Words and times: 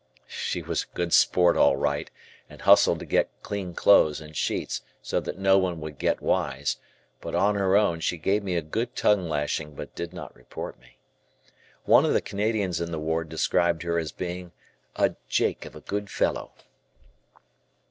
She 0.25 0.63
was 0.63 0.81
a 0.91 0.95
good 0.95 1.13
sport 1.13 1.55
all 1.55 1.75
right 1.77 2.09
and 2.49 2.59
hustled 2.63 2.97
to 3.01 3.05
get 3.05 3.29
clean 3.43 3.75
clothes 3.75 4.19
and 4.19 4.35
sheets 4.35 4.81
so 4.99 5.19
that 5.19 5.37
no 5.37 5.59
one 5.59 5.79
would 5.79 5.99
get 5.99 6.21
wise, 6.23 6.77
but 7.19 7.35
"on 7.35 7.53
her 7.53 7.75
own" 7.77 7.99
she 7.99 8.17
gave 8.17 8.41
me 8.43 8.55
a 8.55 8.63
good 8.63 8.95
tongue 8.95 9.29
lashing 9.29 9.75
but 9.75 9.93
did 9.93 10.11
not 10.11 10.35
report 10.35 10.79
me. 10.79 10.97
One 11.85 12.03
of 12.03 12.13
the 12.13 12.19
Canadians 12.21 12.81
in 12.81 12.91
the 12.91 12.97
ward 12.97 13.29
described 13.29 13.83
her 13.83 13.99
as 13.99 14.11
being 14.11 14.53
"A 14.95 15.13
Jake 15.29 15.65
of 15.65 15.75
a 15.75 15.81
good 15.81 16.09
fellow." 16.09 16.51